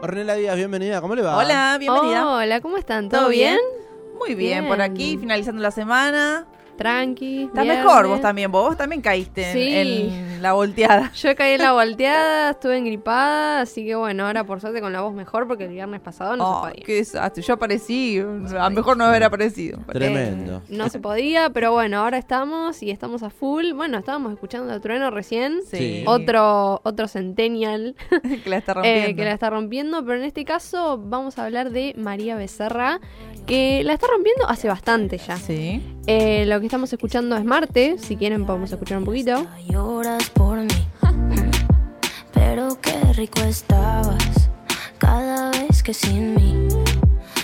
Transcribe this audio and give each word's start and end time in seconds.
Ornella 0.00 0.34
Díaz, 0.34 0.56
bienvenida, 0.56 1.00
¿cómo 1.00 1.14
le 1.16 1.22
va? 1.22 1.36
Hola, 1.36 1.76
bienvenida. 1.78 2.28
Hola, 2.36 2.60
¿cómo 2.60 2.76
están? 2.76 3.08
¿Todo, 3.08 3.22
¿Todo 3.22 3.30
bien? 3.30 3.56
bien? 3.56 4.16
Muy 4.18 4.34
bien, 4.34 4.66
por 4.68 4.78
Bien. 4.78 4.90
aquí, 4.92 5.16
finalizando 5.18 5.60
la 5.62 5.70
semana. 5.70 6.46
Tranqui. 6.78 7.50
Viernes. 7.52 7.66
mejor 7.78 8.06
vos 8.06 8.20
también, 8.22 8.50
vos, 8.50 8.68
vos 8.68 8.76
también 8.78 9.02
caíste 9.02 9.44
en- 9.50 9.52
Sí. 9.52 10.12
en, 10.14 10.42
la 10.42 10.52
volteada. 10.54 11.10
Yo 11.14 11.34
caí 11.36 11.54
en 11.54 11.62
la 11.62 11.72
volteada, 11.72 12.50
estuve 12.50 12.76
engripada, 12.78 13.60
así 13.62 13.84
que 13.84 13.96
bueno, 13.96 14.26
ahora 14.26 14.44
por 14.44 14.60
suerte 14.60 14.80
con 14.80 14.92
la 14.92 15.00
voz 15.00 15.12
mejor 15.12 15.46
porque 15.48 15.64
el 15.64 15.70
viernes 15.70 16.00
pasado 16.00 16.36
no 16.36 16.48
Oh, 16.48 16.64
se 16.64 16.70
podía. 16.70 16.84
qué 16.86 16.94
desastre. 16.94 17.42
Yo 17.42 17.54
aparecí, 17.54 18.18
a 18.20 18.22
lo 18.24 18.70
mejor 18.70 18.96
no 18.96 19.04
haber 19.04 19.24
aparecido. 19.24 19.80
Tremendo. 19.92 20.62
Eh, 20.68 20.74
no 20.76 20.88
se 20.88 21.00
podía, 21.00 21.50
pero 21.50 21.72
bueno, 21.72 21.98
ahora 21.98 22.18
estamos 22.18 22.82
y 22.82 22.90
estamos 22.90 23.22
a 23.24 23.30
full. 23.30 23.72
Bueno, 23.74 23.98
estábamos 23.98 24.32
escuchando 24.32 24.72
a 24.72 24.80
Trueno 24.80 25.10
recién. 25.10 25.58
Sí. 25.68 26.04
Otro, 26.06 26.80
otro 26.84 27.08
centennial 27.08 27.96
que 28.44 28.48
la 28.48 28.58
está 28.58 28.72
eh, 28.72 28.74
rompiendo. 28.76 29.16
que 29.16 29.24
la 29.24 29.32
está 29.32 29.50
rompiendo, 29.50 30.04
pero 30.04 30.18
en 30.18 30.24
este 30.24 30.44
caso 30.44 30.98
vamos 30.98 31.38
a 31.38 31.44
hablar 31.46 31.70
de 31.70 31.94
María 31.98 32.36
Becerra, 32.36 33.00
que 33.48 33.82
la 33.82 33.94
está 33.94 34.06
rompiendo 34.06 34.46
hace 34.46 34.68
bastante 34.68 35.18
ya. 35.18 35.36
Sí. 35.38 35.82
Eh, 36.06 36.44
lo 36.46 36.60
que 36.60 36.66
estamos 36.66 36.92
escuchando 36.92 37.36
es 37.36 37.44
Marte, 37.44 37.96
si 37.98 38.16
quieren 38.16 38.44
podemos 38.46 38.70
escuchar 38.70 38.98
un 38.98 39.04
poquito. 39.04 39.46
Lloras 39.66 40.30
por 40.30 40.58
mí, 40.58 40.86
pero 42.32 42.78
qué 42.80 43.12
rico 43.14 43.40
estabas 43.40 44.50
cada 44.98 45.50
vez 45.50 45.82
que 45.82 45.94
sin 45.94 46.34
mí 46.34 46.68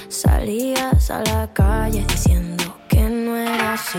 salías 0.09 1.11
a 1.11 1.25
la 1.25 1.51
calle 1.53 2.05
diciendo 2.07 2.77
que 2.89 3.09
no 3.09 3.37
era 3.37 3.73
así. 3.73 3.99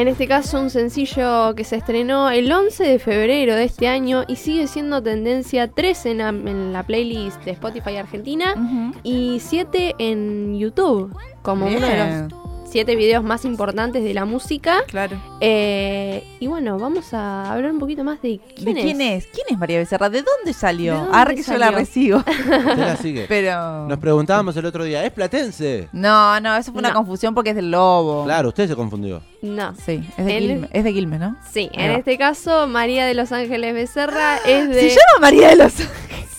En 0.00 0.08
este 0.08 0.26
caso, 0.26 0.58
un 0.58 0.70
sencillo 0.70 1.54
que 1.54 1.62
se 1.62 1.76
estrenó 1.76 2.30
el 2.30 2.50
11 2.50 2.84
de 2.84 2.98
febrero 2.98 3.54
de 3.54 3.64
este 3.64 3.86
año 3.86 4.24
y 4.26 4.36
sigue 4.36 4.66
siendo 4.66 5.02
tendencia 5.02 5.68
3 5.68 6.06
en 6.06 6.18
la, 6.18 6.28
en 6.30 6.72
la 6.72 6.84
playlist 6.84 7.44
de 7.44 7.50
Spotify 7.50 7.96
Argentina 7.96 8.54
y 9.02 9.40
7 9.40 9.96
en 9.98 10.58
YouTube, 10.58 11.14
como 11.42 11.66
uno 11.66 11.86
de 11.86 11.98
los 11.98 12.32
7 12.70 12.96
videos 12.96 13.22
más 13.22 13.44
importantes 13.44 14.02
de 14.02 14.14
la 14.14 14.24
música. 14.24 14.84
Claro. 14.86 15.20
Eh, 15.42 16.24
y 16.40 16.46
bueno, 16.46 16.78
vamos 16.78 17.12
a 17.12 17.52
hablar 17.52 17.70
un 17.70 17.78
poquito 17.78 18.02
más 18.02 18.22
de 18.22 18.40
quién 18.56 18.72
¿De 18.74 18.80
es. 18.80 18.86
quién 18.86 19.00
es? 19.02 19.26
¿Quién 19.26 19.46
es 19.50 19.58
María 19.58 19.76
Becerra? 19.80 20.08
¿De 20.08 20.22
dónde 20.22 20.54
salió? 20.54 20.94
¿De 20.94 20.98
dónde 21.00 21.18
Ahora 21.18 21.34
que 21.34 21.42
yo 21.42 21.58
la 21.58 21.72
recibo. 21.72 22.24
La 22.78 22.96
sigue. 22.96 23.26
Pero. 23.28 23.86
Nos 23.86 23.98
preguntábamos 23.98 24.56
el 24.56 24.64
otro 24.64 24.82
día, 24.84 25.04
¿es 25.04 25.12
platense? 25.12 25.90
No, 25.92 26.40
no, 26.40 26.56
eso 26.56 26.72
fue 26.72 26.78
una 26.78 26.94
confusión 26.94 27.34
porque 27.34 27.50
es 27.50 27.56
del 27.56 27.70
lobo. 27.70 28.24
Claro, 28.24 28.48
usted 28.48 28.66
se 28.66 28.74
confundió. 28.74 29.20
No. 29.42 29.74
Sí, 29.74 30.02
es 30.18 30.24
de, 30.26 30.36
Él- 30.36 30.46
Quilmes, 30.48 30.70
es 30.72 30.84
de 30.84 30.92
Quilmes, 30.92 31.20
¿no? 31.20 31.36
Sí, 31.50 31.70
Ahí 31.74 31.84
en 31.84 31.92
va. 31.92 31.96
este 31.98 32.18
caso, 32.18 32.66
María 32.66 33.06
de 33.06 33.14
Los 33.14 33.32
Ángeles 33.32 33.72
Becerra 33.74 34.36
es 34.46 34.68
de... 34.68 34.80
Se 34.80 34.88
llama 34.90 35.20
María 35.20 35.48
de 35.48 35.56
los 35.56 35.72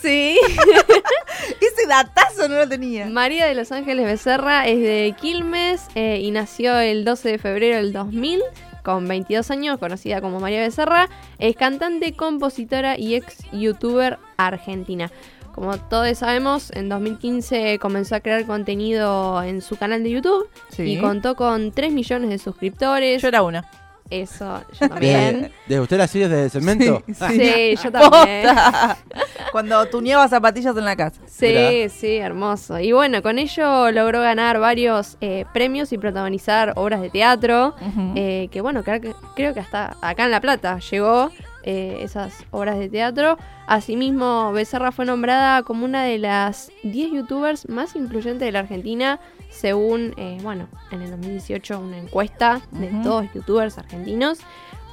Sí. 0.01 0.35
Ese 1.61 1.87
datazo 1.87 2.47
no 2.47 2.55
lo 2.55 2.67
tenía. 2.67 3.05
María 3.07 3.45
de 3.45 3.53
Los 3.55 3.71
Ángeles 3.71 4.05
Becerra 4.05 4.67
es 4.67 4.79
de 4.79 5.13
Quilmes 5.19 5.87
eh, 5.95 6.19
y 6.21 6.31
nació 6.31 6.77
el 6.79 7.05
12 7.05 7.29
de 7.29 7.37
febrero 7.37 7.77
del 7.77 7.93
2000 7.93 8.41
con 8.83 9.07
22 9.07 9.51
años, 9.51 9.77
conocida 9.77 10.19
como 10.21 10.39
María 10.39 10.59
Becerra. 10.61 11.07
Es 11.37 11.55
cantante, 11.55 12.13
compositora 12.13 12.97
y 12.97 13.13
ex 13.15 13.37
youtuber 13.51 14.17
argentina. 14.37 15.11
Como 15.53 15.77
todos 15.77 16.17
sabemos, 16.17 16.71
en 16.71 16.89
2015 16.89 17.77
comenzó 17.79 18.15
a 18.15 18.19
crear 18.21 18.45
contenido 18.45 19.41
en 19.43 19.61
su 19.61 19.75
canal 19.77 20.03
de 20.03 20.11
YouTube 20.11 20.49
Sí. 20.69 20.83
y 20.83 20.97
contó 20.99 21.35
con 21.35 21.71
3 21.71 21.91
millones 21.93 22.29
de 22.29 22.37
suscriptores. 22.37 23.21
Yo 23.21 23.27
era 23.27 23.43
una. 23.43 23.65
Eso, 24.09 24.61
yo 24.79 24.89
también. 24.89 25.51
¿Desde, 25.67 25.79
usted 25.81 25.97
la 25.97 26.07
sigue 26.07 26.27
desde 26.27 26.49
Cemento? 26.59 27.01
Sí, 27.07 27.13
Sí, 27.13 27.75
yo 27.83 27.91
también. 27.91 28.43
Posta. 28.47 28.97
Cuando 29.53 29.85
tuneaba 29.87 30.27
zapatillas 30.27 30.75
en 30.75 30.83
la 30.85 30.95
casa. 30.97 31.21
Sí, 31.27 31.45
Mirá. 31.47 31.89
sí, 31.89 32.15
hermoso. 32.17 32.77
Y 32.79 32.91
bueno, 32.91 33.21
con 33.21 33.39
ello 33.39 33.89
logró 33.91 34.19
ganar 34.21 34.59
varios 34.59 35.17
eh, 35.21 35.45
premios 35.53 35.91
y 35.93 35.97
protagonizar 35.97 36.73
obras 36.75 37.01
de 37.01 37.09
teatro. 37.09 37.75
Ujú. 37.79 38.13
eh, 38.15 38.49
que 38.51 38.59
bueno, 38.61 38.83
creo 38.83 38.99
que, 39.01 39.13
creo 39.35 39.53
que 39.53 39.59
hasta 39.61 39.95
acá 40.01 40.25
en 40.25 40.31
La 40.31 40.41
Plata 40.41 40.79
llegó 40.79 41.31
eh, 41.63 41.99
esas 42.01 42.45
obras 42.51 42.77
de 42.79 42.89
teatro. 42.89 43.37
Asimismo, 43.67 44.51
Becerra 44.51 44.91
fue 44.91 45.05
nombrada 45.05 45.63
como 45.63 45.85
una 45.85 46.03
de 46.03 46.17
las 46.17 46.71
10 46.83 47.11
youtubers 47.13 47.69
más 47.69 47.95
influyentes 47.95 48.45
de 48.45 48.51
la 48.51 48.59
Argentina, 48.59 49.19
según, 49.49 50.13
eh, 50.17 50.37
bueno, 50.41 50.67
en 50.91 51.01
el 51.01 51.11
2018 51.11 51.79
una 51.79 51.97
encuesta 51.97 52.61
de 52.71 52.87
Ujú. 52.87 53.01
todos 53.03 53.33
youtubers 53.33 53.77
argentinos. 53.77 54.39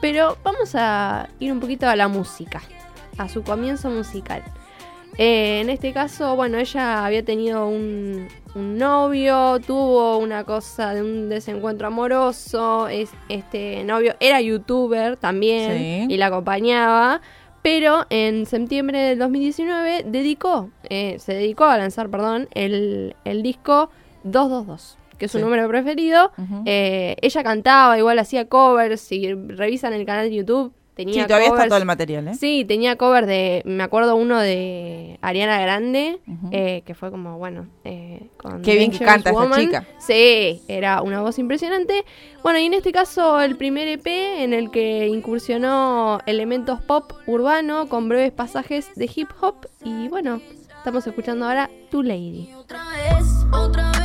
Pero 0.01 0.37
vamos 0.45 0.75
a 0.75 1.29
ir 1.41 1.53
un 1.53 1.61
poquito 1.61 1.89
a 1.89 1.97
la 1.97 2.07
música, 2.09 2.63
a 3.19 3.29
su 3.29 3.43
comienzo 3.43 3.91
musical. 3.91 4.43
Eh, 5.19 5.61
en 5.61 5.69
este 5.71 5.93
caso, 5.93 6.37
bueno, 6.37 6.59
ella 6.59 7.05
había 7.05 7.25
tenido 7.25 7.67
un, 7.67 8.29
un 8.55 8.79
novio, 8.79 9.59
tuvo 9.67 10.17
una 10.19 10.45
cosa 10.45 10.95
de 10.95 11.03
un 11.03 11.29
desencuentro 11.29 11.89
amoroso, 11.89 12.87
es, 12.87 13.11
este 13.29 13.83
novio 13.85 14.15
era 14.21 14.41
youtuber 14.41 15.17
también 15.17 16.07
Sí. 16.09 16.15
y 16.15 16.17
la 16.19 16.27
acompañaba, 16.27 17.21
pero 17.63 18.07
en 18.11 18.47
septiembre 18.47 19.01
del 19.01 19.19
2019 19.19 20.05
dedicó, 20.07 20.71
eh, 20.89 21.17
se 21.19 21.35
dedicó 21.35 21.65
a 21.65 21.77
lanzar, 21.79 22.09
perdón, 22.09 22.49
el, 22.55 23.17
el 23.25 23.43
disco 23.43 23.91
222, 24.23 24.99
que 25.19 25.25
es 25.25 25.33
su 25.33 25.39
Sí. 25.39 25.45
número 25.45 25.67
preferido. 25.67 26.31
Eh, 26.65 27.17
ella 27.21 27.43
cantaba, 27.43 27.99
igual 27.99 28.21
hacía 28.21 28.47
covers, 28.49 29.01
si 29.01 29.35
revisan 29.35 29.93
el 29.95 30.07
canal 30.07 30.31
de 30.31 30.37
YouTube, 30.37 30.73
tenía 30.99 31.23
sí, 31.23 31.27
todavía 31.29 31.47
está 31.47 31.57
covers 31.57 31.69
todo 31.69 31.79
el 31.79 31.85
material, 31.85 32.27
¿eh? 32.29 32.35
Sí, 32.35 32.65
tenía 32.67 32.97
cover 32.97 33.25
de, 33.27 33.63
me 33.65 33.85
acuerdo 33.85 34.17
uno 34.17 34.41
de 34.41 35.17
Ariana 35.23 35.61
Grande, 35.61 36.19
Ujú. 36.27 36.49
eh, 36.51 36.83
que 36.85 36.95
fue 36.95 37.13
como, 37.13 37.39
bueno, 37.39 37.69
eh, 37.85 38.29
con 38.37 38.63
Qué 38.63 38.75
bien 38.77 38.91
que 38.91 39.05
canta 39.05 39.31
esa 39.31 39.39
Woman. 39.39 39.61
chica. 39.61 39.87
Sí, 40.01 40.61
era 40.67 41.01
una 41.03 41.23
voz 41.23 41.39
impresionante. 41.39 42.05
Bueno, 42.43 42.59
y 42.59 42.67
en 42.67 42.75
este 42.75 42.91
caso 42.91 43.41
el 43.41 43.57
primer 43.57 43.87
EP 43.87 44.07
en 44.43 44.53
el 44.53 44.73
que 44.73 45.07
incursionó 45.07 46.19
elementos 46.27 46.81
pop 46.83 47.13
urbano 47.27 47.89
con 47.89 48.09
breves 48.09 48.33
pasajes 48.33 48.91
de 48.97 49.09
hip 49.15 49.29
hop. 49.41 49.69
Y 49.85 50.09
bueno, 50.09 50.41
estamos 50.79 51.07
escuchando 51.07 51.47
ahora 51.47 51.71
Tu 51.93 52.03
Lady. 52.03 52.51
Otra 52.57 52.81
vez, 52.91 53.25
otra 53.53 53.93
vez, 53.93 53.98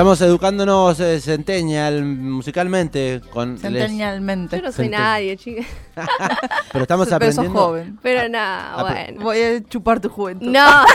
Estamos 0.00 0.22
educándonos 0.22 0.98
eh, 0.98 1.20
centennial 1.20 2.02
musicalmente 2.02 3.20
con 3.30 3.52
les- 3.52 3.60
Centenialmente. 3.60 4.56
Yo 4.56 4.62
no 4.62 4.72
soy 4.72 4.88
nadie, 4.88 5.36
chicas. 5.36 5.66
pero 6.72 6.84
estamos 6.84 7.06
Pero 7.06 7.20
sos 7.20 7.38
aprendiendo 7.44 7.60
joven. 7.60 7.98
Pero 8.00 8.26
nada, 8.30 8.76
Ah, 8.78 8.82
bueno. 8.82 9.20
Voy 9.22 9.42
a 9.42 9.62
chupar 9.62 10.00
tu 10.00 10.08
juventud. 10.08 10.46
No. 10.46 10.58
a 10.66 10.86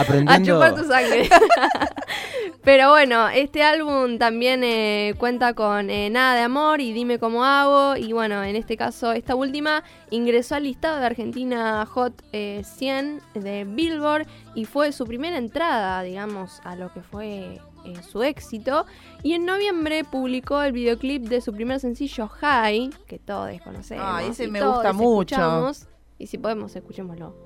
aprendiendo 0.00 0.54
chupar 0.54 0.74
tu 0.74 0.84
sangre. 0.88 1.28
Pero 2.64 2.88
bueno, 2.88 3.28
este 3.28 3.62
álbum 3.62 4.16
también 4.16 4.64
eh, 4.64 5.12
cuenta 5.18 5.52
con 5.52 5.90
eh, 5.90 6.08
Nada 6.08 6.36
de 6.36 6.40
Amor 6.40 6.80
y 6.80 6.94
Dime 6.94 7.18
Cómo 7.18 7.44
Hago. 7.44 7.96
Y 7.98 8.14
bueno, 8.14 8.42
en 8.42 8.56
este 8.56 8.78
caso, 8.78 9.12
esta 9.12 9.34
última 9.34 9.84
ingresó 10.08 10.54
al 10.54 10.62
listado 10.62 11.00
de 11.00 11.04
Argentina 11.04 11.84
Hot 11.84 12.22
eh, 12.32 12.62
100 12.64 13.20
de 13.34 13.66
Billboard 13.68 14.26
y 14.54 14.64
fue 14.64 14.90
su 14.92 15.04
primera 15.04 15.36
entrada, 15.36 16.02
digamos, 16.02 16.62
a 16.64 16.76
lo 16.76 16.90
que 16.90 17.02
fue 17.02 17.60
eh, 17.84 18.02
su 18.02 18.22
éxito. 18.22 18.86
Y 19.22 19.34
en 19.34 19.44
noviembre 19.44 20.04
publicó 20.04 20.62
el 20.62 20.72
videoclip 20.72 21.24
de 21.24 21.40
su 21.40 21.52
primer 21.52 21.80
sencillo 21.80 22.28
High, 22.28 22.90
que 23.06 23.18
todos 23.18 23.50
conocemos. 23.62 24.06
Ay, 24.06 24.28
ese 24.28 24.44
y 24.44 24.50
me 24.50 24.64
gusta 24.64 24.92
mucho. 24.92 25.72
Y 26.18 26.26
si 26.26 26.38
podemos, 26.38 26.74
escuchémoslo. 26.74 27.44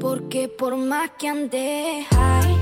Porque 0.00 0.48
por 0.48 0.76
más 0.76 1.10
que 1.18 1.28
ande 1.28 2.06
high, 2.10 2.59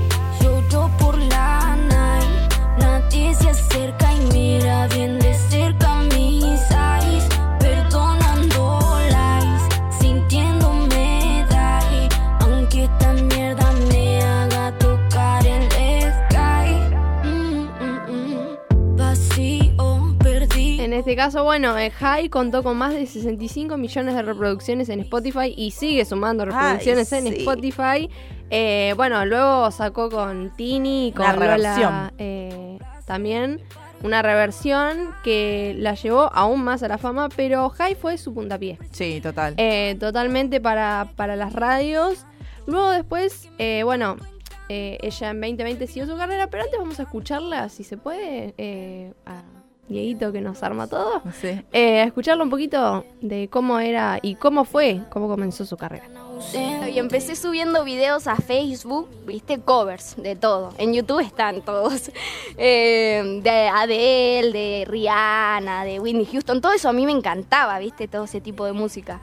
caso, 21.31 21.43
bueno, 21.43 21.77
eh, 21.77 21.91
High 21.91 22.29
contó 22.29 22.63
con 22.63 22.77
más 22.77 22.93
de 22.93 23.05
65 23.05 23.77
millones 23.77 24.15
de 24.15 24.21
reproducciones 24.21 24.89
en 24.89 24.99
Spotify 25.01 25.53
y 25.55 25.71
sigue 25.71 26.05
sumando 26.05 26.45
reproducciones 26.45 27.11
en 27.13 27.27
sí. 27.27 27.35
Spotify. 27.39 28.09
Eh, 28.49 28.93
bueno, 28.97 29.25
luego 29.25 29.69
sacó 29.71 30.09
con 30.09 30.51
Tini 30.55 31.09
y 31.09 31.11
con 31.11 31.25
Una 31.25 31.33
Lola 31.33 31.55
reversión. 31.57 32.11
eh, 32.17 32.79
también 33.05 33.61
una 34.01 34.21
reversión 34.21 35.13
que 35.23 35.75
la 35.77 35.93
llevó 35.93 36.31
aún 36.33 36.63
más 36.63 36.81
a 36.83 36.87
la 36.87 36.97
fama, 36.97 37.29
pero 37.35 37.69
High 37.69 37.95
fue 37.95 38.17
su 38.17 38.33
puntapié. 38.33 38.79
Sí, 38.91 39.19
total. 39.21 39.53
Eh, 39.57 39.97
totalmente 39.99 40.61
para, 40.61 41.11
para 41.15 41.35
las 41.35 41.53
radios. 41.53 42.25
Luego 42.65 42.91
después, 42.91 43.49
eh, 43.57 43.81
bueno, 43.83 44.15
eh, 44.69 44.97
ella 45.01 45.31
en 45.31 45.41
2020 45.41 45.87
siguió 45.87 46.05
su 46.07 46.15
carrera, 46.17 46.47
pero 46.47 46.63
antes 46.63 46.79
vamos 46.79 46.99
a 46.99 47.03
escucharla, 47.03 47.69
si 47.69 47.83
se 47.83 47.97
puede, 47.97 48.53
eh, 48.57 49.13
a 49.25 49.43
Dieguito 49.89 50.31
que 50.31 50.39
nos 50.39 50.61
arma 50.63 50.87
todo. 50.87 51.21
Sí. 51.41 51.61
Eh, 51.73 52.01
a 52.01 52.03
escucharla 52.03 52.43
un 52.43 52.49
poquito 52.49 53.05
de 53.21 53.49
cómo 53.49 53.79
era 53.79 54.19
y 54.21 54.35
cómo 54.35 54.63
fue, 54.63 55.01
cómo 55.09 55.27
comenzó 55.27 55.65
su 55.65 55.77
carrera. 55.77 56.05
Y 56.87 56.97
empecé 56.97 57.35
subiendo 57.35 57.83
videos 57.83 58.27
a 58.27 58.35
Facebook, 58.37 59.09
viste, 59.25 59.59
covers 59.59 60.15
de 60.15 60.35
todo. 60.35 60.73
En 60.77 60.93
YouTube 60.93 61.19
están 61.19 61.61
todos. 61.61 62.11
Eh, 62.61 63.39
de 63.41 63.69
Adele, 63.69 64.51
de 64.51 64.85
Rihanna, 64.85 65.85
de 65.85 65.99
Whitney 65.99 66.25
Houston, 66.25 66.59
todo 66.59 66.73
eso 66.73 66.89
a 66.89 66.93
mí 66.93 67.05
me 67.05 67.13
encantaba, 67.13 67.79
viste, 67.79 68.09
todo 68.09 68.25
ese 68.25 68.41
tipo 68.41 68.65
de 68.65 68.73
música. 68.73 69.21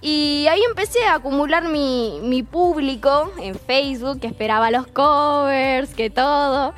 Y 0.00 0.46
ahí 0.48 0.60
empecé 0.68 1.04
a 1.04 1.14
acumular 1.14 1.68
mi, 1.68 2.18
mi 2.24 2.42
público 2.42 3.30
en 3.38 3.54
Facebook, 3.54 4.18
que 4.18 4.26
esperaba 4.26 4.72
los 4.72 4.88
covers, 4.88 5.94
que 5.94 6.10
todo. 6.10 6.74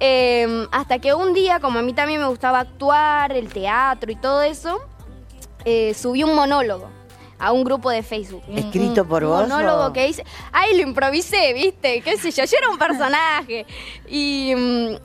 Eh, 0.00 0.66
hasta 0.70 0.98
que 1.00 1.12
un 1.14 1.32
día, 1.34 1.60
como 1.60 1.78
a 1.78 1.82
mí 1.82 1.92
también 1.92 2.20
me 2.20 2.26
gustaba 2.28 2.60
actuar, 2.60 3.32
el 3.32 3.48
teatro 3.52 4.10
y 4.12 4.16
todo 4.16 4.42
eso, 4.42 4.78
eh, 5.64 5.92
subí 5.94 6.22
un 6.22 6.34
monólogo 6.34 6.88
a 7.38 7.52
un 7.52 7.64
grupo 7.64 7.90
de 7.90 8.02
Facebook. 8.02 8.42
Un- 8.48 8.58
¿Escrito 8.58 9.02
un 9.02 9.08
por 9.08 9.24
vos, 9.24 9.48
monólogo 9.48 9.86
o? 9.86 9.92
que 9.92 10.08
hice. 10.08 10.24
Ahí 10.52 10.76
lo 10.76 10.82
improvisé, 10.82 11.52
¿viste? 11.52 12.00
¿Qué 12.00 12.16
sé 12.16 12.30
yo? 12.30 12.44
Yo 12.44 12.56
era 12.58 12.68
un 12.70 12.78
personaje. 12.78 13.66
Y, 14.08 14.54
mm, 14.56 14.96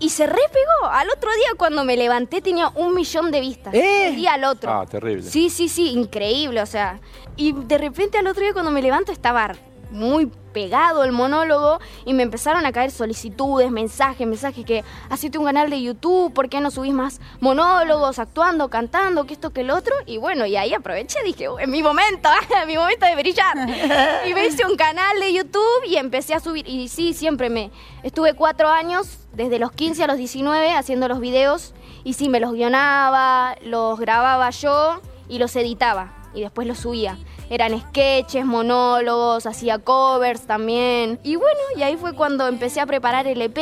y 0.00 0.10
se 0.10 0.26
repegó. 0.26 0.86
Al 0.90 1.08
otro 1.10 1.30
día, 1.34 1.50
cuando 1.56 1.84
me 1.84 1.96
levanté, 1.96 2.40
tenía 2.40 2.68
un 2.70 2.94
millón 2.94 3.30
de 3.30 3.40
vistas. 3.40 3.74
¿Eh? 3.74 4.08
Un 4.10 4.16
día 4.16 4.34
al 4.34 4.44
otro. 4.44 4.72
Ah, 4.72 4.86
terrible. 4.86 5.22
Sí, 5.22 5.50
sí, 5.50 5.68
sí, 5.68 5.90
increíble, 5.90 6.60
o 6.62 6.66
sea. 6.66 7.00
Y 7.36 7.52
de 7.52 7.78
repente 7.78 8.18
al 8.18 8.26
otro 8.26 8.42
día 8.42 8.52
cuando 8.52 8.70
me 8.72 8.82
levanto 8.82 9.10
estaba 9.12 9.54
muy 9.92 10.30
pegado 10.52 11.04
el 11.04 11.12
monólogo 11.12 11.78
y 12.04 12.12
me 12.14 12.22
empezaron 12.22 12.66
a 12.66 12.72
caer 12.72 12.90
solicitudes, 12.90 13.70
mensajes, 13.70 14.26
mensajes 14.26 14.64
que 14.64 14.84
hacete 15.08 15.38
un 15.38 15.46
canal 15.46 15.70
de 15.70 15.82
YouTube, 15.82 16.32
¿por 16.32 16.48
qué 16.48 16.60
no 16.60 16.70
subís 16.70 16.92
más 16.92 17.20
monólogos, 17.40 18.18
actuando, 18.18 18.68
cantando, 18.68 19.24
que 19.24 19.34
esto, 19.34 19.50
que 19.50 19.62
el 19.62 19.70
otro? 19.70 19.94
Y 20.06 20.18
bueno, 20.18 20.46
y 20.46 20.56
ahí 20.56 20.74
aproveché, 20.74 21.22
dije, 21.24 21.48
"Uh, 21.48 21.58
es 21.58 21.68
mi 21.68 21.82
momento, 21.82 22.28
es 22.60 22.66
mi 22.66 22.76
momento 22.76 23.06
de 23.06 23.16
brillar. 23.16 23.56
y 24.28 24.34
me 24.34 24.46
hice 24.46 24.66
un 24.66 24.76
canal 24.76 25.18
de 25.20 25.32
YouTube 25.32 25.84
y 25.86 25.96
empecé 25.96 26.34
a 26.34 26.40
subir, 26.40 26.68
y 26.68 26.88
sí, 26.88 27.14
siempre 27.14 27.50
me, 27.50 27.70
estuve 28.02 28.34
cuatro 28.34 28.68
años, 28.68 29.18
desde 29.32 29.58
los 29.58 29.72
15 29.72 30.04
a 30.04 30.06
los 30.06 30.16
19, 30.16 30.72
haciendo 30.72 31.08
los 31.08 31.20
videos, 31.20 31.74
y 32.04 32.14
sí, 32.14 32.28
me 32.28 32.40
los 32.40 32.52
guionaba, 32.52 33.56
los 33.62 33.98
grababa 33.98 34.50
yo 34.50 35.00
y 35.28 35.38
los 35.38 35.54
editaba 35.56 36.22
y 36.34 36.40
después 36.40 36.66
los 36.66 36.78
subía. 36.78 37.18
Eran 37.50 37.78
sketches, 37.78 38.44
monólogos, 38.44 39.46
hacía 39.46 39.78
covers 39.78 40.42
también. 40.42 41.18
Y 41.22 41.36
bueno, 41.36 41.60
y 41.76 41.82
ahí 41.82 41.96
fue 41.96 42.14
cuando 42.14 42.48
empecé 42.48 42.80
a 42.80 42.86
preparar 42.86 43.26
el 43.26 43.42
EP 43.42 43.58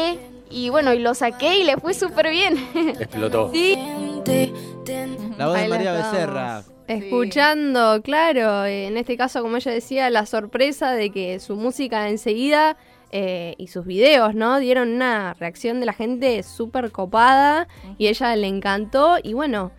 y 0.51 0.69
bueno, 0.69 0.93
y 0.93 0.99
lo 0.99 1.15
saqué 1.15 1.59
y 1.59 1.65
le 1.65 1.77
fue 1.77 1.95
súper 1.95 2.31
bien. 2.31 2.69
Explotó. 3.01 3.51
sí. 3.53 3.79
La 5.39 5.47
voz 5.47 5.59
de 5.59 5.69
María 5.69 5.93
Becerra. 5.93 6.63
Escuchando, 6.87 8.03
claro, 8.03 8.67
en 8.67 8.97
este 8.97 9.17
caso, 9.17 9.43
como 9.43 9.57
ella 9.57 9.71
decía, 9.71 10.11
la 10.11 10.27
sorpresa 10.27 10.93
de 10.93 11.11
que 11.11 11.39
su 11.39 11.55
música 11.55 12.09
enseguida 12.09 12.77
eh, 13.13 13.55
y 13.59 13.69
sus 13.69 13.87
videos, 13.87 14.35
¿no? 14.35 14.59
Dieron 14.59 14.91
una 14.91 15.35
reacción 15.35 15.79
de 15.79 15.87
la 15.87 15.93
gente 15.93 16.43
súper 16.43 16.91
copada 16.91 17.69
y 17.97 18.09
ella 18.09 18.35
le 18.35 18.49
encantó. 18.49 19.19
Y 19.23 19.35
bueno, 19.35 19.71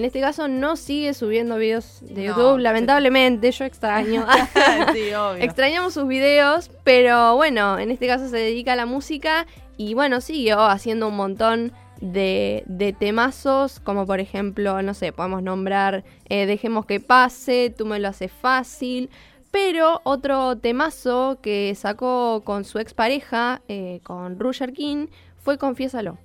en 0.00 0.06
este 0.06 0.20
caso 0.22 0.48
no 0.48 0.76
sigue 0.76 1.12
subiendo 1.12 1.56
videos 1.56 1.98
de 2.00 2.22
No, 2.26 2.28
YouTube, 2.28 2.56
sí. 2.56 2.62
lamentablemente, 2.62 3.52
yo 3.52 3.66
extraño. 3.66 4.26
sí, 4.94 5.12
obvio. 5.12 5.44
Extrañamos 5.44 5.92
sus 5.92 6.08
videos, 6.08 6.70
pero 6.84 7.36
bueno, 7.36 7.78
en 7.78 7.90
este 7.90 8.06
caso 8.06 8.26
se 8.30 8.38
dedica 8.38 8.72
a 8.72 8.76
la 8.76 8.86
música 8.86 9.46
y 9.76 9.92
bueno, 9.92 10.22
siguió 10.22 10.62
haciendo 10.62 11.08
un 11.08 11.16
montón 11.16 11.72
de, 12.00 12.62
de 12.64 12.94
temazos, 12.94 13.78
como 13.78 14.06
por 14.06 14.20
ejemplo, 14.20 14.80
no 14.80 14.94
sé, 14.94 15.12
podemos 15.12 15.42
nombrar 15.42 16.02
eh, 16.30 16.46
Dejemos 16.46 16.86
que 16.86 16.98
pase, 17.00 17.68
Tú 17.76 17.84
me 17.84 17.98
lo 17.98 18.08
haces 18.08 18.32
fácil. 18.32 19.10
Pero 19.50 20.00
otro 20.04 20.56
temazo 20.56 21.40
que 21.42 21.74
sacó 21.74 22.40
con 22.44 22.64
su 22.64 22.78
expareja, 22.78 23.60
eh, 23.68 24.00
con 24.02 24.38
Roger 24.38 24.72
King, 24.72 25.08
fue 25.36 25.58
Confiésalo. 25.58 26.16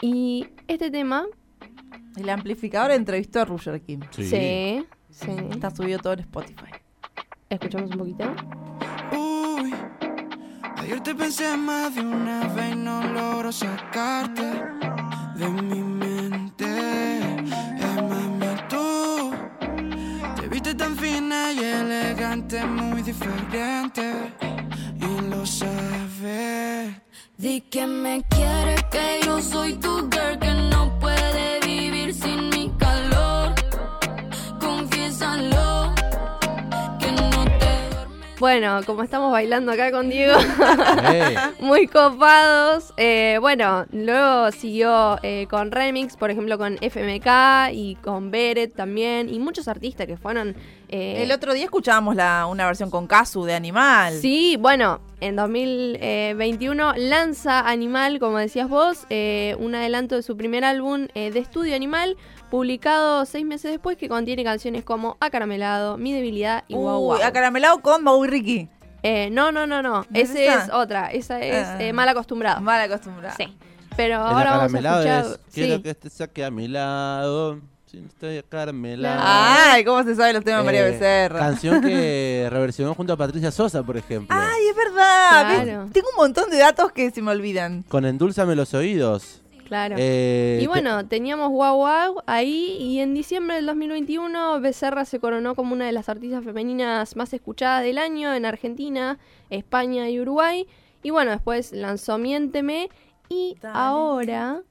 Y 0.00 0.46
este 0.68 0.90
tema, 0.90 1.26
El 2.16 2.28
amplificador 2.30 2.90
entrevistó 2.92 3.40
a 3.40 3.44
Roger 3.44 3.80
King. 3.82 4.00
sí, 4.10 4.84
sí, 5.10 5.30
Está 5.50 5.70
subido 5.70 5.98
todo 5.98 6.14
en 6.14 6.20
Spotify. 6.20 6.70
escuchamos 7.48 7.90
un 7.92 7.98
poquito. 7.98 8.24
Uy, 9.16 9.74
ayer 10.76 11.00
te 11.00 11.14
pensé 11.14 11.56
más 11.56 11.94
de 11.94 12.00
una 12.02 12.48
vez 12.54 12.72
y 12.72 12.76
no 12.76 13.02
logro 13.12 13.52
sacarte 13.52 14.42
de 15.36 15.48
mi 15.48 15.80
mente. 15.80 16.66
Eh, 16.66 18.02
mami, 18.08 18.46
tú 18.68 19.30
te 20.40 20.48
viste 20.48 20.74
tan 20.74 20.96
fina 20.96 21.52
y 21.52 21.58
elegante, 21.60 22.64
muy 22.64 23.02
diferente. 23.02 24.32
Y 25.00 25.30
lo 25.30 25.46
sabes. 25.46 26.90
Di 27.36 27.60
que 27.62 27.86
me 27.86 28.22
quieres, 28.28 28.82
que 28.90 29.20
yo 29.24 29.40
soy 29.40 29.74
tu 29.74 30.08
girl, 30.10 30.38
que 30.40 30.52
Bueno, 38.40 38.82
como 38.86 39.02
estamos 39.02 39.32
bailando 39.32 39.72
acá 39.72 39.90
con 39.90 40.08
Diego, 40.08 40.38
muy 41.60 41.88
copados. 41.88 42.92
Eh, 42.96 43.38
bueno, 43.40 43.84
luego 43.90 44.52
siguió 44.52 45.18
eh, 45.24 45.48
con 45.50 45.72
remix, 45.72 46.16
por 46.16 46.30
ejemplo 46.30 46.56
con 46.56 46.78
FMK 46.80 47.72
y 47.72 47.96
con 47.96 48.30
Beret 48.30 48.72
también, 48.76 49.28
y 49.28 49.40
muchos 49.40 49.66
artistas 49.66 50.06
que 50.06 50.16
fueron... 50.16 50.54
eh, 50.88 51.22
El 51.24 51.32
otro 51.32 51.52
día 51.52 51.64
escuchábamos 51.64 52.14
la, 52.14 52.46
una 52.46 52.64
versión 52.66 52.90
con 52.90 53.08
Casu 53.08 53.42
de 53.42 53.54
Animal. 53.54 54.14
Sí, 54.20 54.56
bueno, 54.56 55.00
en 55.20 55.34
2021 55.34 56.94
lanza 56.96 57.68
Animal, 57.68 58.20
como 58.20 58.38
decías 58.38 58.68
vos, 58.68 59.04
eh, 59.10 59.56
un 59.58 59.74
adelanto 59.74 60.14
de 60.14 60.22
su 60.22 60.36
primer 60.36 60.64
álbum 60.64 61.08
eh, 61.16 61.32
de 61.32 61.40
estudio 61.40 61.74
Animal, 61.74 62.16
publicado 62.50 63.24
seis 63.26 63.44
meses 63.46 63.70
después, 63.70 63.96
que 63.96 64.08
contiene 64.08 64.44
canciones 64.44 64.84
como 64.84 65.16
Acaramelado, 65.20 65.96
Mi 65.98 66.12
Debilidad 66.12 66.64
y 66.68 66.74
Guau 66.74 66.98
Uy, 67.00 67.04
Guau. 67.18 67.22
acaramelado 67.28 67.80
con 67.80 68.02
Mau 68.04 68.24
y 68.24 68.28
Ricky. 68.28 68.68
Eh, 69.02 69.30
no, 69.30 69.52
no, 69.52 69.66
no, 69.66 69.80
no, 69.82 70.04
¿No 70.10 70.18
es 70.18 70.30
esa 70.30 70.64
es 70.64 70.70
otra, 70.72 71.06
esa 71.12 71.40
es 71.40 71.66
Ah. 71.68 71.82
eh, 71.82 71.92
Mal 71.92 72.08
Acostumbrado. 72.08 72.60
Mal 72.60 72.80
acostumbrada. 72.90 73.34
Sí. 73.36 73.56
Pero 73.96 74.14
el 74.16 74.20
ahora 74.20 74.32
vamos 74.32 74.46
a 74.50 74.54
acaramelado 74.64 75.02
escuchar. 75.02 75.24
es, 75.48 75.54
quiero 75.54 75.76
sí. 75.76 75.82
que 75.82 75.94
te 75.94 76.10
saque 76.10 76.44
a 76.44 76.50
mi 76.50 76.68
lado. 76.68 77.60
Si 77.86 77.96
no 77.98 78.06
estoy 78.08 78.36
acaramelado. 78.36 79.18
Ay, 79.24 79.82
¿cómo 79.84 80.02
se 80.04 80.14
sabe 80.14 80.34
los 80.34 80.44
temas 80.44 80.60
de 80.60 80.66
María 80.66 80.86
Eh, 80.86 80.90
Becerra? 80.90 81.38
Canción 81.38 81.80
que 81.80 82.46
reversionó 82.50 82.94
junto 82.94 83.14
a 83.14 83.16
Patricia 83.16 83.50
Sosa, 83.50 83.82
por 83.82 83.96
ejemplo. 83.96 84.36
Ay, 84.38 84.68
es 84.70 84.76
verdad. 84.76 85.62
Claro. 85.64 85.88
Tengo 85.92 86.08
un 86.10 86.16
montón 86.16 86.50
de 86.50 86.58
datos 86.58 86.92
que 86.92 87.10
se 87.10 87.22
me 87.22 87.30
olvidan. 87.30 87.84
Con 87.88 88.04
Endulzame 88.04 88.54
los 88.56 88.74
oídos. 88.74 89.40
Claro. 89.68 89.96
Eh, 89.98 90.56
y 90.58 90.62
te- 90.62 90.68
bueno, 90.68 91.06
teníamos 91.06 91.50
Guau 91.50 91.76
Guau 91.76 92.22
ahí 92.26 92.76
y 92.80 92.98
en 93.00 93.14
diciembre 93.14 93.56
del 93.56 93.66
2021 93.66 94.60
Becerra 94.60 95.04
se 95.04 95.20
coronó 95.20 95.54
como 95.54 95.74
una 95.74 95.86
de 95.86 95.92
las 95.92 96.08
artistas 96.08 96.42
femeninas 96.42 97.14
más 97.16 97.32
escuchadas 97.32 97.82
del 97.84 97.98
año 97.98 98.34
en 98.34 98.44
Argentina, 98.46 99.18
España 99.50 100.08
y 100.08 100.20
Uruguay. 100.20 100.66
Y 101.02 101.10
bueno, 101.10 101.30
después 101.30 101.72
lanzó 101.72 102.18
Miénteme 102.18 102.88
y 103.28 103.56
Dale. 103.60 103.78
ahora... 103.78 104.62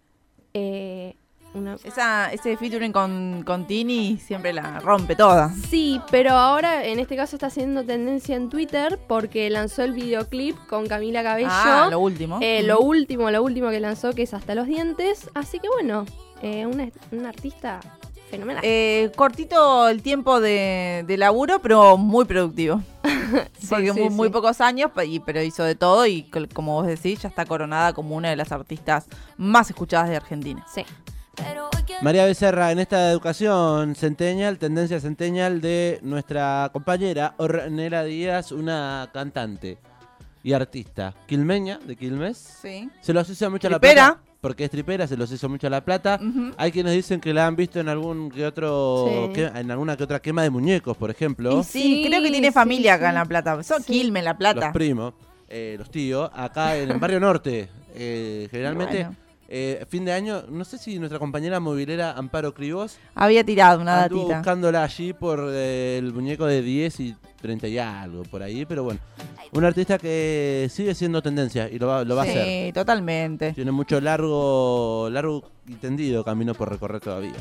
eh, 0.53 1.15
una... 1.57 1.75
Esa, 1.83 2.31
ese 2.31 2.55
featuring 2.57 2.91
con, 2.91 3.43
con 3.45 3.65
Tini 3.65 4.17
siempre 4.17 4.53
la 4.53 4.79
rompe 4.79 5.15
toda. 5.15 5.53
Sí, 5.69 6.01
pero 6.11 6.31
ahora 6.31 6.85
en 6.85 6.99
este 6.99 7.15
caso 7.15 7.35
está 7.35 7.47
haciendo 7.47 7.83
tendencia 7.83 8.35
en 8.35 8.49
Twitter 8.49 8.99
porque 9.07 9.49
lanzó 9.49 9.83
el 9.83 9.93
videoclip 9.93 10.55
con 10.67 10.87
Camila 10.87 11.23
Cabello. 11.23 11.49
Ah, 11.51 11.87
lo 11.89 11.99
último. 11.99 12.39
Eh, 12.41 12.63
lo 12.63 12.79
último, 12.79 13.31
lo 13.31 13.43
último 13.43 13.69
que 13.69 13.79
lanzó, 13.79 14.13
que 14.13 14.23
es 14.23 14.33
Hasta 14.33 14.55
los 14.55 14.67
Dientes. 14.67 15.29
Así 15.33 15.59
que 15.59 15.67
bueno, 15.69 16.05
eh, 16.41 16.65
una, 16.65 16.89
una 17.11 17.29
artista 17.29 17.79
fenomenal. 18.29 18.61
Eh, 18.65 19.11
cortito 19.15 19.89
el 19.89 20.01
tiempo 20.01 20.39
de, 20.39 21.03
de 21.07 21.17
laburo, 21.17 21.59
pero 21.61 21.97
muy 21.97 22.25
productivo. 22.25 22.81
Sí, 23.59 23.67
Porque 23.69 23.91
sí, 23.91 23.99
muy, 23.99 24.09
muy 24.09 24.29
pocos 24.29 24.61
años, 24.61 24.91
pero 25.25 25.41
hizo 25.41 25.63
de 25.63 25.75
todo 25.75 26.05
y 26.05 26.29
como 26.53 26.75
vos 26.75 26.87
decís, 26.87 27.21
ya 27.21 27.27
está 27.27 27.45
coronada 27.45 27.91
como 27.91 28.15
una 28.15 28.29
de 28.29 28.37
las 28.37 28.53
artistas 28.53 29.07
más 29.35 29.69
escuchadas 29.69 30.09
de 30.09 30.15
Argentina. 30.15 30.65
Sí. 30.73 30.85
María 32.01 32.25
Becerra, 32.25 32.71
en 32.71 32.79
esta 32.79 33.11
educación 33.11 33.95
centennial, 33.95 34.57
tendencia 34.57 34.99
centennial 34.99 35.61
de 35.61 35.99
nuestra 36.03 36.69
compañera 36.73 37.33
Ornella 37.37 38.03
Díaz, 38.03 38.51
una 38.51 39.09
cantante 39.13 39.77
y 40.43 40.53
artista 40.53 41.13
quilmeña 41.25 41.79
de 41.85 41.95
Quilmes. 41.95 42.37
Sí. 42.61 42.89
Se 43.01 43.13
lo 43.13 43.19
asocia 43.19 43.49
mucho 43.49 43.67
a 43.67 43.71
la 43.71 43.79
plata. 43.79 44.19
Porque 44.39 44.65
es 44.65 44.69
tripera, 44.71 45.07
se 45.07 45.17
lo 45.17 45.23
asocia 45.23 45.49
mucho 45.49 45.65
a 45.65 45.69
la 45.71 45.83
plata. 45.83 46.19
Hay 46.57 46.71
quienes 46.71 46.93
dicen 46.93 47.19
que 47.19 47.33
la 47.33 47.47
han 47.47 47.55
visto 47.55 47.79
en 47.79 47.89
algún 47.89 48.29
que 48.29 48.45
otro, 48.45 49.07
Sí. 49.29 49.33
que- 49.33 49.45
en 49.45 49.71
alguna 49.71 49.97
que 49.97 50.03
otra 50.03 50.21
quema 50.21 50.43
de 50.43 50.51
muñecos, 50.51 50.95
por 50.95 51.09
ejemplo. 51.09 51.59
Y 51.59 51.63
sí, 51.63 51.81
Sí, 51.81 52.03
creo 52.07 52.21
que 52.21 52.29
tiene 52.29 52.47
sí, 52.49 52.53
familia 52.53 52.93
acá 52.93 53.05
sí. 53.05 53.09
en 53.09 53.15
La 53.15 53.25
Plata. 53.25 53.63
Son 53.63 53.81
Sí. 53.81 53.93
Quilmes, 53.93 54.23
La 54.23 54.31
Los 54.31 54.37
Plata. 54.37 54.71
primos, 54.71 55.15
eh, 55.49 55.75
los 55.79 55.89
tíos, 55.89 56.29
acá 56.33 56.77
en 56.77 56.91
el 56.91 56.99
barrio 56.99 57.19
norte. 57.19 57.69
eh, 57.99 58.47
generalmente, 58.51 59.05
Bueno. 59.05 59.15
Eh, 59.49 59.85
fin 59.89 60.03
de 60.05 60.11
año, 60.11 60.43
no 60.49 60.65
sé 60.65 60.77
si 60.77 60.99
nuestra 60.99 61.19
compañera 61.19 61.59
movilera 61.59 62.11
Amparo 62.13 62.53
Cribos 62.53 62.97
Había 63.15 63.43
tirado 63.43 63.79
una 63.79 63.95
datita. 63.95 64.37
buscándola 64.37 64.83
allí 64.83 65.13
por 65.13 65.39
eh, 65.51 65.97
el 65.97 66.11
muñeco 66.13 66.45
de 66.45 66.61
10 66.61 66.99
y 66.99 67.15
30 67.41 67.67
y 67.67 67.77
algo, 67.77 68.23
por 68.23 68.43
ahí, 68.43 68.65
pero 68.65 68.83
bueno. 68.83 68.99
Un 69.53 69.63
artista 69.63 69.97
que 69.97 70.67
sigue 70.71 70.93
siendo 70.95 71.21
tendencia 71.21 71.69
y 71.69 71.79
lo 71.79 71.87
va, 71.87 72.03
lo 72.03 72.15
va 72.15 72.23
a 72.23 72.25
hacer. 72.25 72.45
Sí, 72.67 72.73
totalmente. 72.73 73.53
Tiene 73.53 73.71
mucho 73.71 74.01
largo, 74.01 75.07
largo 75.09 75.49
y 75.65 75.75
tendido 75.75 76.23
camino 76.25 76.53
por 76.53 76.69
recorrer 76.69 76.99
todavía. 76.99 77.31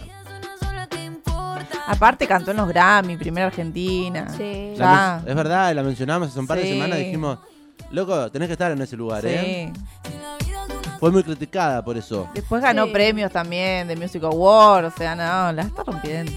Aparte 1.89 2.27
cantó 2.27 2.51
en 2.51 2.57
los 2.57 2.69
Grammy, 2.69 3.17
primera 3.17 3.47
Argentina. 3.47 4.29
Sí. 4.37 4.75
La 4.77 5.23
es 5.27 5.35
verdad, 5.35 5.75
la 5.75 5.83
mencionamos 5.83 6.29
hace 6.29 6.41
un 6.41 6.47
par 6.47 6.59
de 6.59 6.65
Sí. 6.65 6.71
semanas, 6.71 6.99
dijimos, 6.99 7.39
loco, 7.93 8.31
tenés 8.31 8.49
que 8.49 8.53
estar 8.53 8.73
en 8.73 8.83
ese 8.83 8.97
lugar, 8.97 9.25
¿eh? 9.25 9.73
Fue 10.99 11.11
muy 11.11 11.23
criticada 11.23 11.85
por 11.85 11.97
eso. 11.97 12.29
Después 12.35 12.63
ganó 12.63 12.87
Sí. 12.87 12.93
premios 12.93 13.31
también 13.33 13.87
de 13.89 13.97
Music 13.97 14.23
Award, 14.25 14.87
o 14.87 14.91
sea, 14.91 15.15
no, 15.15 15.53
la 15.53 15.63
está 15.63 15.83
rompiendo. 15.85 16.33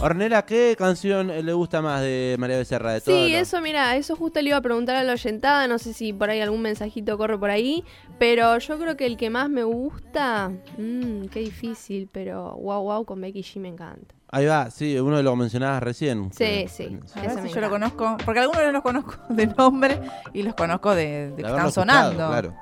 Ornella, 0.00 0.42
¿qué 0.44 0.74
canción 0.76 1.30
eh, 1.30 1.44
le 1.44 1.52
gusta 1.52 1.80
más 1.80 2.00
de 2.00 2.34
María 2.38 2.56
Becerra? 2.58 2.92
De 2.94 3.00
todas 3.00 3.20
Sí, 3.20 3.32
eso, 3.36 3.60
mira, 3.60 3.94
eso 3.94 4.16
justo 4.16 4.40
le 4.42 4.48
iba 4.48 4.56
a 4.56 4.60
preguntar 4.60 4.96
a 4.96 5.04
la 5.04 5.12
oyentada, 5.12 5.68
no 5.68 5.78
sé 5.78 5.92
si 5.92 6.12
por 6.12 6.28
ahí 6.28 6.40
algún 6.40 6.60
mensajito 6.60 7.16
corre 7.16 7.38
por 7.38 7.50
ahí, 7.50 7.84
pero 8.18 8.58
yo 8.58 8.78
creo 8.80 8.96
que 8.96 9.06
el 9.06 9.16
que 9.16 9.30
más 9.30 9.48
me 9.48 9.62
gusta, 9.62 10.50
mmm, 10.76 11.26
qué 11.26 11.38
difícil, 11.40 12.08
pero 12.10 12.56
wow, 12.56 12.82
wow, 12.82 13.04
con 13.04 13.20
Becky 13.20 13.42
G 13.42 13.60
me 13.60 13.68
encanta. 13.68 14.12
Ahí 14.34 14.46
va, 14.46 14.70
sí, 14.70 14.98
uno 14.98 15.18
de 15.18 15.22
los 15.22 15.36
mencionabas 15.36 15.82
recién. 15.84 16.32
Sí, 16.32 16.38
Que- 16.38 16.68
sí. 16.68 16.98
A 17.14 17.24
Ese 17.24 17.34
ver 17.36 17.48
si 17.48 17.54
yo 17.54 17.60
lo 17.60 17.70
conozco, 17.70 18.16
porque 18.24 18.40
algunos 18.40 18.62
no 18.64 18.72
los 18.72 18.82
conozco 18.82 19.14
de 19.28 19.46
nombre 19.46 20.00
y 20.32 20.42
los 20.42 20.54
conozco 20.56 20.94
de, 20.96 21.32
que 21.36 21.42
están 21.42 21.70
sonando. 21.70 22.26
Claro. 22.26 22.54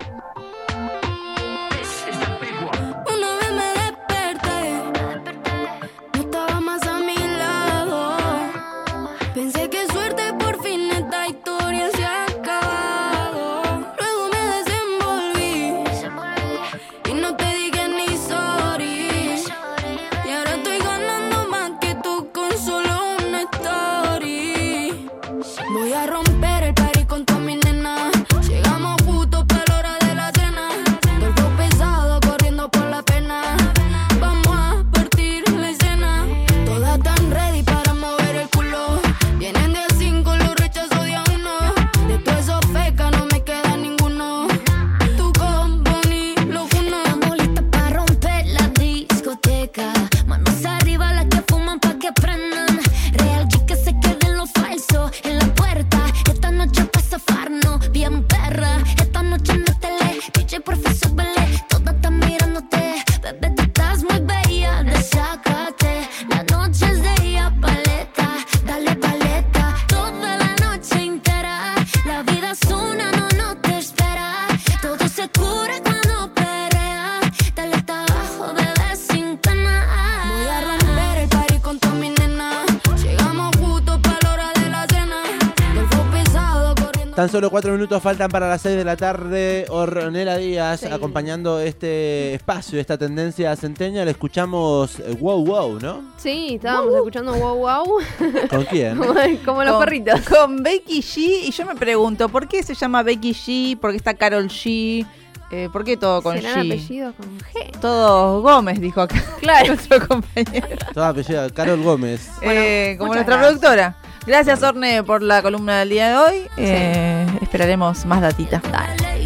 Tan 87.20 87.28
solo 87.28 87.50
cuatro 87.50 87.70
minutos 87.74 88.02
faltan 88.02 88.30
para 88.30 88.48
las 88.48 88.62
6 88.62 88.78
de 88.78 88.82
la 88.84 88.96
tarde. 88.96 89.66
Ornella 89.68 90.38
Díaz 90.38 90.80
Sí. 90.80 90.86
acompañando 90.86 91.60
este 91.60 92.32
espacio, 92.32 92.80
esta 92.80 92.96
tendencia 92.96 93.54
centeña. 93.56 94.06
Le 94.06 94.12
escuchamos 94.12 94.98
eh, 95.00 95.18
Wow 95.20 95.44
Wow, 95.44 95.78
¿no? 95.80 96.02
Sí, 96.16 96.54
estábamos 96.54 96.94
escuchando 96.94 97.34
wow, 97.34 97.56
wow, 97.56 97.84
¿Con 98.48 98.64
quién? 98.64 98.96
como, 98.96 99.12
como 99.44 99.64
los 99.64 99.72
Con- 99.74 99.84
perritos. 99.84 100.20
Con 100.22 100.62
Becky 100.62 101.02
G. 101.02 101.18
Y 101.48 101.50
yo 101.50 101.66
me 101.66 101.74
pregunto, 101.74 102.30
¿por 102.30 102.48
qué 102.48 102.62
se 102.62 102.74
llama 102.74 103.02
Becky 103.02 103.34
G? 103.34 103.78
¿Por 103.78 103.90
qué 103.90 103.98
está 103.98 104.14
Carol 104.14 104.46
G? 104.48 105.04
Eh, 105.52 105.68
¿Por 105.70 105.84
qué 105.84 105.98
todo 105.98 106.22
con 106.22 106.36
¿Serán 106.36 106.62
G? 106.64 106.66
apellidos 106.72 107.14
con 107.16 107.38
G? 107.40 107.80
Todos 107.82 108.40
Gómez, 108.42 108.80
dijo 108.80 109.02
acá 109.02 109.22
Claro. 109.40 109.66
nuestro 109.74 110.08
compañero. 110.08 110.68
Toda 110.94 111.08
apellida, 111.08 111.50
Carol 111.50 111.82
Gómez. 111.82 112.30
Eh, 112.40 112.94
como 112.98 113.12
nuestra 113.12 113.36
gracias. 113.36 113.58
productora. 113.60 113.96
Gracias, 114.26 114.62
Orne, 114.62 115.02
por 115.02 115.22
la 115.22 115.42
columna 115.42 115.80
del 115.80 115.88
día 115.90 116.08
de 116.08 116.16
hoy. 116.16 116.50
Eh, 116.56 117.26
esperaremos 117.40 118.04
más 118.04 118.20
datitas. 118.20 118.62
Dale 118.70 119.19